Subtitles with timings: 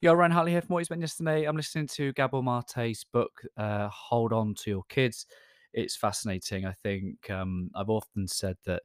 [0.00, 1.44] Yo, Ryan Hartley here from What You Spent Yesterday.
[1.44, 5.26] I'm listening to Gabor Mate's book, uh, Hold On to Your Kids.
[5.72, 6.64] It's fascinating.
[6.64, 8.82] I think um, I've often said that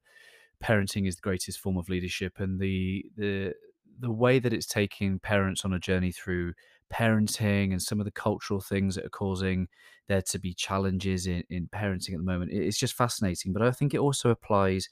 [0.64, 3.54] parenting is the greatest form of leadership, and the the
[4.00, 6.54] the way that it's taking parents on a journey through
[6.92, 9.68] parenting and some of the cultural things that are causing
[10.08, 13.72] there to be challenges in, in parenting at the moment it's just fascinating but i
[13.72, 14.90] think it also applies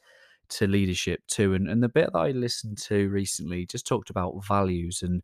[0.49, 4.43] to leadership too and, and the bit that i listened to recently just talked about
[4.45, 5.21] values and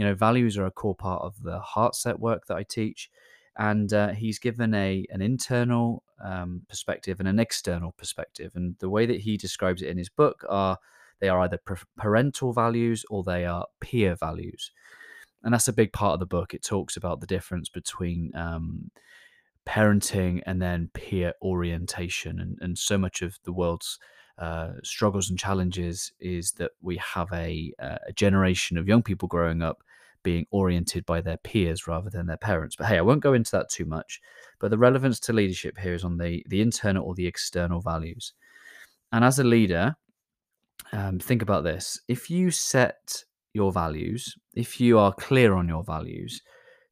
[0.00, 3.10] you know, values are a core part of the heart set work that I teach.
[3.58, 8.52] And uh, he's given a an internal um, perspective and an external perspective.
[8.54, 10.78] And the way that he describes it in his book are
[11.20, 11.60] they are either
[11.98, 14.70] parental values or they are peer values.
[15.42, 16.54] And that's a big part of the book.
[16.54, 18.90] It talks about the difference between um,
[19.68, 22.40] parenting and then peer orientation.
[22.40, 23.98] And, and so much of the world's
[24.38, 29.28] uh, struggles and challenges is that we have a, uh, a generation of young people
[29.28, 29.82] growing up
[30.22, 32.76] being oriented by their peers rather than their parents.
[32.76, 34.20] But hey, I won't go into that too much.
[34.58, 38.32] But the relevance to leadership here is on the, the internal or the external values.
[39.12, 39.96] And as a leader,
[40.92, 42.00] um, think about this.
[42.08, 46.42] If you set your values, if you are clear on your values,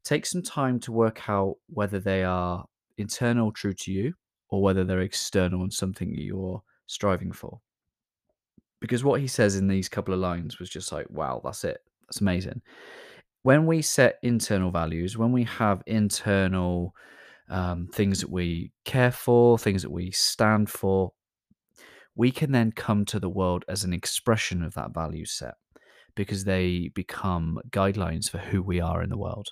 [0.05, 2.65] take some time to work out whether they are
[2.97, 4.15] internal, true to you,
[4.49, 7.61] or whether they're external and something you're striving for.
[8.81, 11.79] Because what he says in these couple of lines was just like, wow, that's it.
[12.07, 12.63] That's amazing
[13.43, 16.95] when we set internal values, when we have internal
[17.49, 21.13] um, things that we care for, things that we stand for,
[22.15, 25.55] we can then come to the world as an expression of that value set
[26.17, 29.51] because they become guidelines for who we are in the world.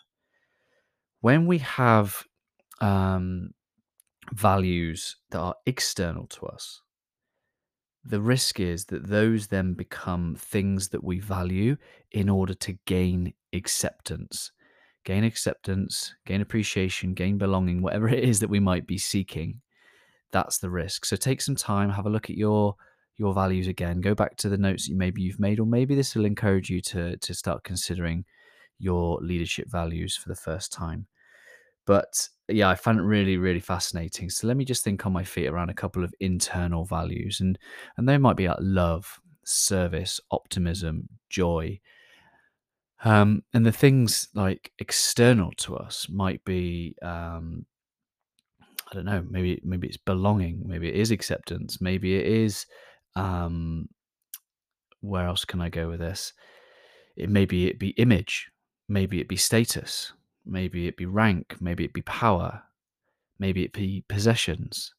[1.21, 2.25] When we have
[2.81, 3.50] um,
[4.33, 6.83] values that are external to us,
[8.09, 11.77] the risk is that those then become things that we value
[12.12, 14.53] in order to gain acceptance.
[15.05, 19.61] Gain acceptance, gain appreciation, gain belonging, whatever it is that we might be seeking.
[20.33, 21.05] That's the risk.
[21.05, 22.77] So take some time, have a look at your
[23.19, 24.03] your values again.
[24.03, 26.81] Go back to the notes that maybe you've made, or maybe this will encourage you
[26.83, 28.25] to to start considering
[28.78, 31.06] your leadership values for the first time.
[31.87, 34.31] But yeah, I found it really, really fascinating.
[34.31, 37.59] So let me just think on my feet around a couple of internal values, and
[37.97, 41.81] and they might be like love, service, optimism, joy.
[43.05, 47.67] Um, and the things like external to us might be, um,
[48.91, 52.67] I don't know, maybe maybe it's belonging, maybe it is acceptance, maybe it is.
[53.17, 53.89] Um,
[55.01, 56.33] where else can I go with this?
[57.17, 58.51] It maybe it be image,
[58.89, 60.13] maybe it be status,
[60.47, 62.62] Maybe it be rank, maybe it be power,
[63.39, 64.95] maybe it be possessions.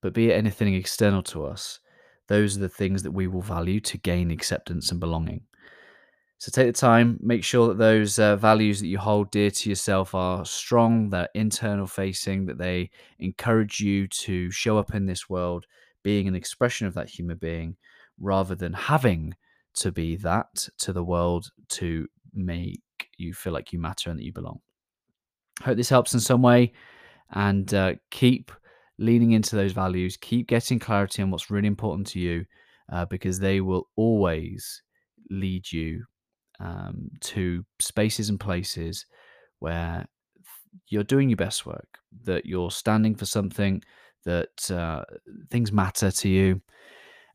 [0.00, 1.80] But be it anything external to us,
[2.28, 5.42] those are the things that we will value to gain acceptance and belonging.
[6.38, 9.68] So take the time, make sure that those uh, values that you hold dear to
[9.68, 15.28] yourself are strong, they're internal facing, that they encourage you to show up in this
[15.28, 15.66] world
[16.04, 17.76] being an expression of that human being
[18.20, 19.34] rather than having
[19.74, 22.06] to be that to the world to
[22.38, 22.80] make
[23.16, 24.60] you feel like you matter and that you belong.
[25.62, 26.72] Hope this helps in some way
[27.32, 28.52] and uh, keep
[28.98, 32.44] leaning into those values, keep getting clarity on what's really important to you
[32.92, 34.82] uh, because they will always
[35.30, 36.04] lead you
[36.60, 39.06] um, to spaces and places
[39.60, 40.06] where
[40.88, 43.82] you're doing your best work, that you're standing for something,
[44.24, 45.04] that uh,
[45.50, 46.60] things matter to you.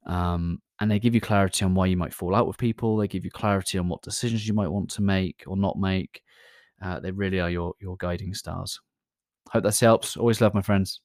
[0.05, 2.97] Um, and they give you clarity on why you might fall out with people.
[2.97, 6.21] They give you clarity on what decisions you might want to make or not make.
[6.81, 8.79] Uh, they really are your your guiding stars.
[9.49, 10.17] Hope this helps.
[10.17, 10.99] Always love my friends.